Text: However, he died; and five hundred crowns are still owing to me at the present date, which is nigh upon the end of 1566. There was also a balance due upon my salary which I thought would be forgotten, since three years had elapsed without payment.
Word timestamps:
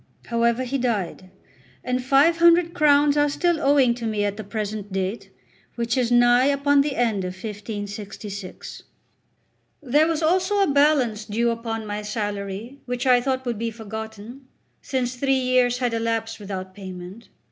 However, 0.29 0.63
he 0.63 0.79
died; 0.79 1.29
and 1.83 2.03
five 2.03 2.37
hundred 2.37 2.73
crowns 2.73 3.15
are 3.17 3.29
still 3.29 3.61
owing 3.61 3.93
to 3.93 4.07
me 4.07 4.25
at 4.25 4.35
the 4.35 4.43
present 4.43 4.91
date, 4.91 5.29
which 5.75 5.95
is 5.95 6.11
nigh 6.11 6.45
upon 6.47 6.81
the 6.81 6.95
end 6.95 7.23
of 7.23 7.35
1566. 7.35 8.81
There 9.79 10.07
was 10.07 10.23
also 10.23 10.63
a 10.63 10.71
balance 10.71 11.23
due 11.25 11.51
upon 11.51 11.85
my 11.85 12.01
salary 12.01 12.79
which 12.87 13.05
I 13.05 13.21
thought 13.21 13.45
would 13.45 13.59
be 13.59 13.69
forgotten, 13.69 14.47
since 14.81 15.13
three 15.15 15.35
years 15.35 15.77
had 15.77 15.93
elapsed 15.93 16.39
without 16.39 16.73
payment. 16.73 17.29